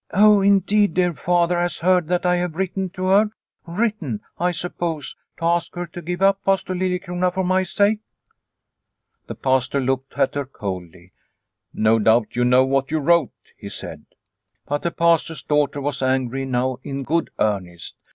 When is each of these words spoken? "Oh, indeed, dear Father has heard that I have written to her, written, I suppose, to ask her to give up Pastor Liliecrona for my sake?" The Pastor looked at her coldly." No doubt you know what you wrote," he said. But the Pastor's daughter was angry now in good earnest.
"Oh, 0.24 0.40
indeed, 0.40 0.94
dear 0.94 1.12
Father 1.12 1.60
has 1.60 1.80
heard 1.80 2.08
that 2.08 2.24
I 2.24 2.36
have 2.36 2.56
written 2.56 2.88
to 2.96 3.08
her, 3.08 3.30
written, 3.66 4.22
I 4.38 4.50
suppose, 4.52 5.16
to 5.38 5.44
ask 5.44 5.74
her 5.74 5.86
to 5.88 6.00
give 6.00 6.22
up 6.22 6.42
Pastor 6.46 6.74
Liliecrona 6.74 7.30
for 7.30 7.44
my 7.44 7.62
sake?" 7.62 8.00
The 9.26 9.34
Pastor 9.34 9.78
looked 9.78 10.14
at 10.18 10.34
her 10.34 10.46
coldly." 10.46 11.12
No 11.74 11.98
doubt 11.98 12.36
you 12.36 12.44
know 12.46 12.64
what 12.64 12.90
you 12.90 13.00
wrote," 13.00 13.34
he 13.54 13.68
said. 13.68 14.06
But 14.66 14.80
the 14.80 14.90
Pastor's 14.90 15.42
daughter 15.42 15.82
was 15.82 16.00
angry 16.00 16.46
now 16.46 16.78
in 16.82 17.02
good 17.02 17.28
earnest. 17.38 17.96